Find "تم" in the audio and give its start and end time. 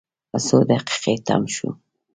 1.27-1.41